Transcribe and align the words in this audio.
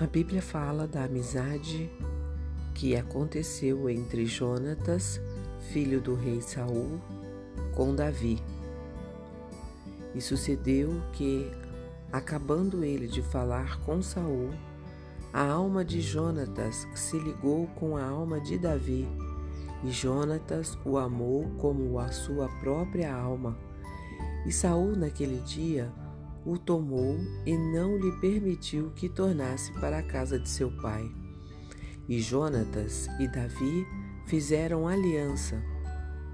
A 0.00 0.06
Bíblia 0.06 0.40
fala 0.40 0.86
da 0.86 1.02
amizade 1.02 1.90
que 2.72 2.94
aconteceu 2.94 3.90
entre 3.90 4.26
Jonatas, 4.26 5.20
filho 5.72 6.00
do 6.00 6.14
rei 6.14 6.40
Saul, 6.40 7.00
com 7.74 7.96
Davi. 7.96 8.40
E 10.14 10.20
sucedeu 10.20 11.02
que, 11.12 11.50
acabando 12.12 12.84
ele 12.84 13.08
de 13.08 13.22
falar 13.22 13.80
com 13.80 14.00
Saul, 14.00 14.50
a 15.32 15.44
alma 15.44 15.84
de 15.84 16.00
Jonatas 16.00 16.86
se 16.94 17.18
ligou 17.18 17.66
com 17.74 17.96
a 17.96 18.04
alma 18.04 18.40
de 18.40 18.56
Davi, 18.56 19.08
e 19.82 19.90
Jonatas 19.90 20.78
o 20.84 20.96
amou 20.96 21.50
como 21.58 21.98
a 21.98 22.12
sua 22.12 22.48
própria 22.60 23.12
alma. 23.12 23.58
E 24.46 24.52
Saul 24.52 24.94
naquele 24.94 25.40
dia 25.40 25.92
o 26.44 26.56
tomou 26.56 27.16
e 27.44 27.56
não 27.56 27.96
lhe 27.96 28.12
permitiu 28.20 28.90
que 28.90 29.08
tornasse 29.08 29.72
para 29.74 29.98
a 29.98 30.02
casa 30.02 30.38
de 30.38 30.48
seu 30.48 30.70
pai. 30.80 31.10
E 32.08 32.20
Jonatas 32.20 33.06
e 33.18 33.28
Davi 33.28 33.86
fizeram 34.26 34.88
aliança, 34.88 35.62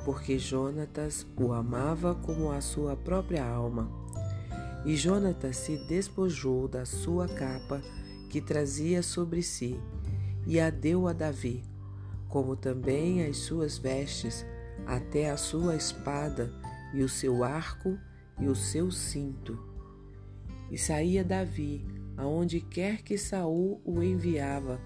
porque 0.05 0.39
Jonatas 0.39 1.27
o 1.37 1.53
amava 1.53 2.15
como 2.15 2.51
a 2.53 2.61
sua 2.61 2.97
própria 2.97 3.45
alma. 3.45 3.91
E 4.85 4.95
Jonatas 4.97 5.57
se 5.57 5.77
despojou 5.89 6.69
da 6.69 6.85
sua 6.85 7.27
capa 7.27 7.81
que 8.29 8.41
trazia 8.41 9.03
sobre 9.03 9.43
si 9.43 9.81
e 10.47 10.61
a 10.61 10.71
deu 10.71 11.09
a 11.09 11.13
Davi, 11.13 11.65
como 12.29 12.55
também 12.55 13.25
as 13.25 13.39
suas 13.39 13.79
vestes, 13.79 14.45
até 14.87 15.31
a 15.31 15.37
sua 15.37 15.77
espada 15.77 16.53
e 16.93 17.03
o 17.03 17.09
seu 17.09 17.43
arco 17.43 17.99
e 18.39 18.47
o 18.47 18.55
seu 18.55 18.91
cinto. 18.91 19.74
E 20.75 20.77
saía 20.77 21.23
Davi, 21.23 21.87
aonde 22.17 22.61
quer 22.61 23.01
que 23.03 23.17
Saul 23.17 23.81
o 23.85 24.03
enviava, 24.03 24.81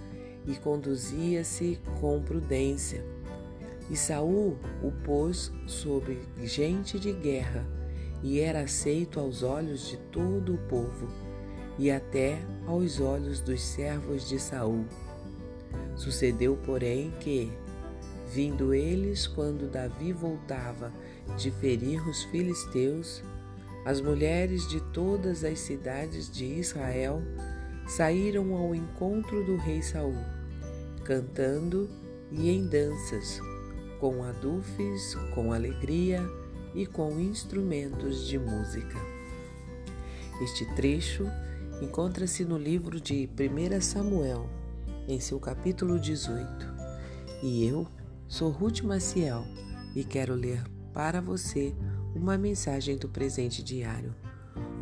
e 0.46 0.54
conduzia-se 0.54 1.80
com 1.98 2.20
prudência. 2.20 3.02
E 3.90 3.96
Saul 3.96 4.58
o 4.82 4.92
pôs 5.02 5.50
sobre 5.66 6.18
gente 6.42 7.00
de 7.00 7.10
guerra, 7.10 7.66
e 8.22 8.38
era 8.38 8.60
aceito 8.60 9.18
aos 9.18 9.42
olhos 9.42 9.88
de 9.88 9.96
todo 10.12 10.56
o 10.56 10.58
povo, 10.68 11.08
e 11.78 11.90
até 11.90 12.38
aos 12.66 13.00
olhos 13.00 13.40
dos 13.40 13.62
servos 13.62 14.28
de 14.28 14.38
Saul. 14.38 14.84
Sucedeu, 15.96 16.54
porém, 16.66 17.14
que, 17.18 17.50
vindo 18.30 18.74
eles 18.74 19.26
quando 19.26 19.70
Davi 19.70 20.12
voltava 20.12 20.92
de 21.38 21.50
ferir 21.50 22.06
os 22.06 22.24
filisteus, 22.24 23.22
as 23.88 24.02
mulheres 24.02 24.68
de 24.68 24.82
todas 24.92 25.42
as 25.42 25.60
cidades 25.60 26.30
de 26.30 26.44
Israel 26.44 27.22
saíram 27.86 28.54
ao 28.54 28.74
encontro 28.74 29.42
do 29.46 29.56
rei 29.56 29.80
Saul, 29.80 30.14
cantando 31.06 31.88
e 32.30 32.50
em 32.50 32.66
danças, 32.66 33.40
com 33.98 34.22
adufes, 34.22 35.14
com 35.34 35.54
alegria 35.54 36.20
e 36.74 36.84
com 36.84 37.18
instrumentos 37.18 38.28
de 38.28 38.38
música. 38.38 38.98
Este 40.42 40.66
trecho 40.74 41.26
encontra-se 41.80 42.44
no 42.44 42.58
livro 42.58 43.00
de 43.00 43.26
1 43.26 43.80
Samuel, 43.80 44.50
em 45.08 45.18
seu 45.18 45.40
capítulo 45.40 45.98
18. 45.98 46.46
E 47.42 47.66
eu 47.66 47.88
sou 48.26 48.50
Ruth 48.50 48.82
Maciel 48.82 49.46
e 49.96 50.04
quero 50.04 50.34
ler 50.34 50.62
para 50.92 51.22
você 51.22 51.74
uma 52.18 52.36
mensagem 52.36 52.96
do 52.96 53.08
presente 53.08 53.62
diário. 53.62 54.12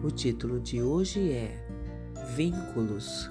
O 0.03 0.11
título 0.11 0.59
de 0.59 0.83
hoje 0.83 1.31
é 1.31 1.63
Vínculos. 2.35 3.31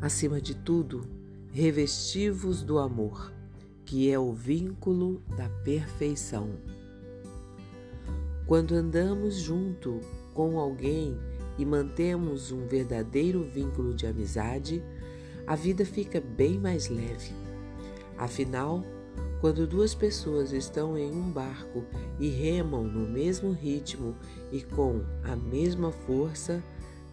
Acima 0.00 0.42
de 0.42 0.54
tudo, 0.54 1.08
revestivos 1.50 2.62
do 2.62 2.78
amor, 2.78 3.32
que 3.86 4.10
é 4.10 4.18
o 4.18 4.30
vínculo 4.30 5.22
da 5.36 5.48
perfeição. 5.64 6.50
Quando 8.46 8.74
andamos 8.74 9.36
junto 9.36 10.00
com 10.34 10.58
alguém 10.58 11.18
e 11.56 11.64
mantemos 11.64 12.52
um 12.52 12.66
verdadeiro 12.66 13.42
vínculo 13.42 13.94
de 13.94 14.06
amizade, 14.06 14.82
a 15.46 15.56
vida 15.56 15.86
fica 15.86 16.20
bem 16.20 16.58
mais 16.58 16.88
leve. 16.88 17.32
Afinal, 18.18 18.84
quando 19.40 19.66
duas 19.66 19.94
pessoas 19.94 20.52
estão 20.52 20.98
em 20.98 21.10
um 21.10 21.30
barco 21.30 21.84
e 22.18 22.28
remam 22.28 22.84
no 22.84 23.08
mesmo 23.08 23.52
ritmo 23.52 24.14
e 24.52 24.62
com 24.62 25.02
a 25.24 25.34
mesma 25.34 25.90
força, 25.90 26.62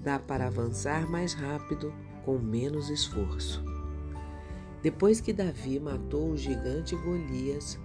dá 0.01 0.19
para 0.19 0.47
avançar 0.47 1.09
mais 1.09 1.33
rápido 1.33 1.93
com 2.25 2.37
menos 2.37 2.89
esforço. 2.89 3.63
Depois 4.83 5.21
que 5.21 5.31
Davi 5.31 5.79
matou 5.79 6.31
o 6.31 6.37
gigante 6.37 6.95
Golias, 6.95 7.79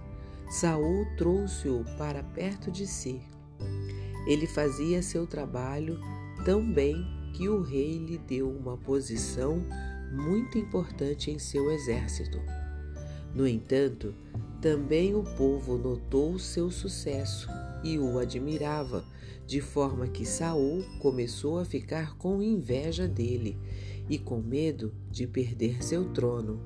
Saul 0.49 1.07
trouxe-o 1.17 1.85
para 1.97 2.21
perto 2.21 2.69
de 2.69 2.85
si. 2.85 3.21
Ele 4.27 4.45
fazia 4.45 5.01
seu 5.01 5.25
trabalho 5.25 5.99
tão 6.45 6.69
bem 6.71 7.05
que 7.33 7.47
o 7.47 7.61
rei 7.61 7.97
lhe 7.97 8.17
deu 8.17 8.49
uma 8.49 8.77
posição 8.77 9.65
muito 10.11 10.57
importante 10.57 11.31
em 11.31 11.39
seu 11.39 11.71
exército. 11.71 12.39
No 13.33 13.47
entanto, 13.47 14.13
também 14.61 15.15
o 15.15 15.23
povo 15.23 15.77
notou 15.77 16.37
seu 16.37 16.69
sucesso 16.69 17.49
e 17.83 17.97
o 17.97 18.19
admirava, 18.19 19.03
de 19.45 19.59
forma 19.59 20.07
que 20.07 20.25
Saul 20.25 20.85
começou 20.99 21.59
a 21.59 21.65
ficar 21.65 22.15
com 22.17 22.41
inveja 22.41 23.07
dele 23.07 23.57
e 24.09 24.17
com 24.17 24.39
medo 24.39 24.93
de 25.09 25.27
perder 25.27 25.83
seu 25.83 26.05
trono. 26.13 26.59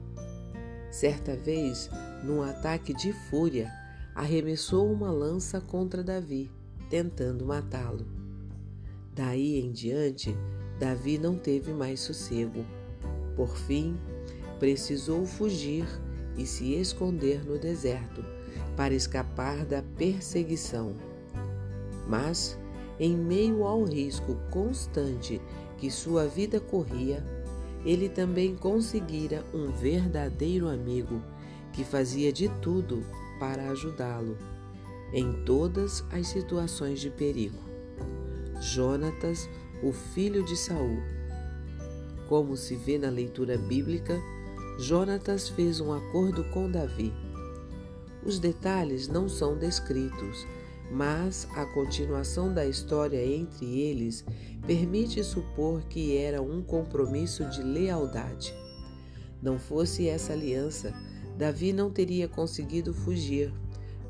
Certa 0.92 1.36
vez, 1.36 1.90
num 2.24 2.42
ataque 2.42 2.94
de 2.94 3.14
fúria, 3.14 3.72
arremessou 4.14 4.92
uma 4.92 5.12
lança 5.12 5.62
contra 5.62 6.04
Davi, 6.04 6.52
tentando 6.90 7.46
matá-lo. 7.46 8.06
Daí 9.16 9.60
em 9.60 9.72
diante, 9.72 10.36
Davi 10.80 11.18
não 11.18 11.36
teve 11.36 11.72
mais 11.74 12.00
sossego. 12.00 12.66
Por 13.36 13.56
fim, 13.56 13.98
precisou 14.60 15.26
fugir 15.26 15.86
e 16.38 16.46
se 16.46 16.74
esconder 16.76 17.44
no 17.46 17.58
deserto 17.58 18.24
para 18.76 18.94
escapar 18.94 19.66
da 19.66 19.82
perseguição. 19.82 20.96
Mas, 22.08 22.58
em 23.00 23.16
meio 23.18 23.64
ao 23.64 23.84
risco 23.84 24.36
constante 24.52 25.42
que 25.78 25.90
sua 25.90 26.28
vida 26.28 26.60
corria, 26.60 27.26
ele 27.86 28.10
também 28.10 28.56
conseguira 28.56 29.44
um 29.54 29.72
verdadeiro 29.72 30.68
amigo 30.68 31.22
que 31.74 31.84
fazia 31.84 32.32
de 32.32 32.50
tudo 32.62 33.04
para 33.40 33.70
ajudá-lo 33.70 34.38
em 35.14 35.32
todas 35.46 36.04
as 36.12 36.28
situações 36.28 37.00
de 37.00 37.10
perigo. 37.10 37.58
Jonatas, 38.60 39.50
o 39.82 39.92
filho 39.92 40.44
de 40.44 40.56
Saul. 40.58 41.02
Como 42.28 42.58
se 42.58 42.76
vê 42.76 42.98
na 42.98 43.10
leitura 43.10 43.58
bíblica, 43.58 44.20
Jonatas 44.80 45.50
fez 45.50 45.80
um 45.80 45.92
acordo 45.92 46.44
com 46.52 46.70
Davi. 46.70 47.12
Os 48.24 48.38
detalhes 48.38 49.08
não 49.08 49.28
são 49.28 49.58
descritos, 49.58 50.46
mas 50.92 51.48
a 51.56 51.66
continuação 51.66 52.54
da 52.54 52.64
história 52.64 53.26
entre 53.26 53.66
eles 53.66 54.24
permite 54.68 55.24
supor 55.24 55.82
que 55.86 56.16
era 56.16 56.42
um 56.44 56.62
compromisso 56.62 57.44
de 57.50 57.64
lealdade. 57.64 58.54
Não 59.42 59.58
fosse 59.58 60.08
essa 60.08 60.34
aliança, 60.34 60.94
Davi 61.38 61.74
não 61.74 61.90
teria 61.90 62.28
conseguido 62.28 62.94
fugir, 62.94 63.52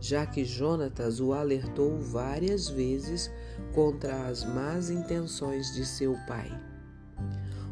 já 0.02 0.26
que 0.26 0.44
Jonatas 0.44 1.22
o 1.22 1.32
alertou 1.32 1.98
várias 1.98 2.68
vezes 2.68 3.32
contra 3.74 4.28
as 4.28 4.44
más 4.44 4.90
intenções 4.90 5.74
de 5.74 5.86
seu 5.86 6.14
pai. 6.28 6.52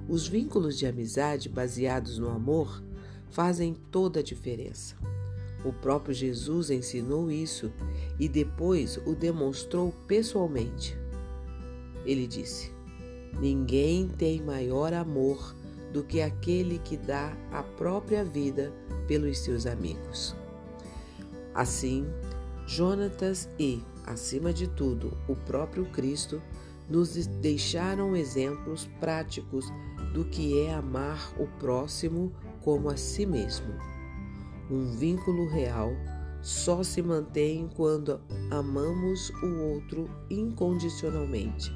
Os 0.08 0.28
vínculos 0.28 0.78
de 0.78 0.86
amizade 0.86 1.50
baseados 1.50 2.20
no 2.20 2.30
amor 2.30 2.84
fazem 3.32 3.76
toda 3.92 4.20
a 4.20 4.24
diferença. 4.24 4.96
O 5.66 5.74
próprio 5.74 6.14
Jesus 6.14 6.70
ensinou 6.70 7.32
isso 7.32 7.72
e 8.20 8.30
depois 8.30 8.98
o 9.06 9.16
demonstrou 9.16 9.92
pessoalmente. 10.08 10.96
Ele 12.06 12.28
disse: 12.28 12.72
Ninguém 13.40 14.08
tem 14.08 14.42
maior 14.42 14.94
amor 14.94 15.56
do 15.92 16.04
que 16.04 16.22
aquele 16.22 16.78
que 16.80 16.98
dá 16.98 17.36
a 17.52 17.64
própria 17.64 18.24
vida 18.24 18.72
pelos 19.08 19.40
seus 19.40 19.66
amigos. 19.66 20.36
Assim, 21.54 22.06
Jonatas 22.68 23.50
e, 23.58 23.82
acima 24.06 24.54
de 24.54 24.68
tudo, 24.68 25.18
o 25.28 25.36
próprio 25.36 25.86
Cristo 25.86 26.42
nos 26.90 27.16
deixaram 27.28 28.16
exemplos 28.16 28.88
práticos 29.00 29.72
do 30.16 30.24
que 30.24 30.62
é 30.62 30.74
amar 30.74 31.34
o 31.38 31.46
próximo 31.60 32.32
como 32.62 32.90
a 32.90 32.96
si 32.96 33.26
mesmo. 33.26 33.74
Um 34.72 34.96
vínculo 34.96 35.46
real 35.50 35.92
só 36.42 36.84
se 36.84 37.02
mantém 37.02 37.70
quando 37.76 38.22
amamos 38.50 39.30
o 39.44 39.74
outro 39.74 40.10
incondicionalmente, 40.30 41.70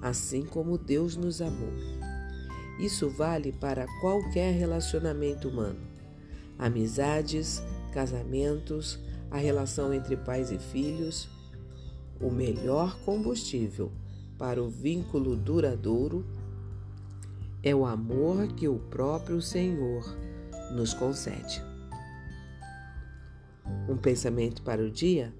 assim 0.00 0.42
como 0.42 0.78
Deus 0.78 1.18
nos 1.18 1.42
amou. 1.42 1.68
Isso 2.80 3.10
vale 3.10 3.52
para 3.52 3.86
qualquer 4.00 4.54
relacionamento 4.54 5.50
humano. 5.50 5.80
Amizades, 6.58 7.62
casamentos, 7.92 8.98
a 9.30 9.36
relação 9.36 9.92
entre 9.92 10.16
pais 10.16 10.50
e 10.50 10.58
filhos. 10.58 11.28
O 12.22 12.30
melhor 12.30 12.98
combustível 13.00 13.92
para 14.38 14.62
o 14.62 14.70
vínculo 14.70 15.36
duradouro 15.36 16.24
é 17.62 17.74
o 17.74 17.84
amor 17.84 18.48
que 18.48 18.68
o 18.68 18.78
próprio 18.78 19.40
Senhor 19.40 20.04
nos 20.72 20.94
concede. 20.94 21.62
Um 23.88 23.96
pensamento 23.96 24.62
para 24.62 24.82
o 24.82 24.90
dia 24.90 25.32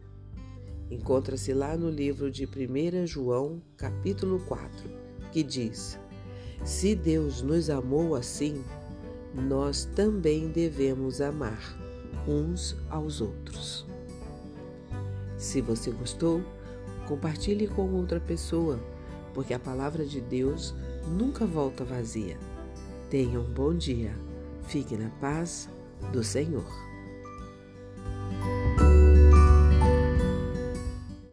encontra-se 0.91 1.53
lá 1.53 1.77
no 1.77 1.91
livro 1.91 2.31
de 2.31 2.47
1 2.47 3.07
João, 3.07 3.61
capítulo 3.77 4.41
4, 4.47 4.91
que 5.33 5.43
diz: 5.43 5.99
Se 6.65 6.95
Deus 6.95 7.43
nos 7.43 7.71
amou 7.71 8.15
assim, 8.15 8.63
nós 9.35 9.85
também 9.85 10.49
devemos 10.49 11.21
amar 11.21 11.77
uns 12.27 12.77
aos 12.89 13.21
outros. 13.21 13.87
Se 15.37 15.61
você 15.61 15.91
gostou, 15.91 16.43
compartilhe 17.07 17.69
com 17.69 17.93
outra 17.93 18.19
pessoa, 18.19 18.81
porque 19.35 19.53
a 19.53 19.59
palavra 19.59 20.05
de 20.05 20.21
Deus 20.21 20.75
nunca 21.07 21.47
volta 21.47 21.85
vazia. 21.85 22.39
Tenha 23.11 23.41
um 23.41 23.45
bom 23.45 23.75
dia. 23.75 24.15
Fique 24.69 24.97
na 24.97 25.11
paz 25.21 25.69
do 26.13 26.23
Senhor. 26.25 26.67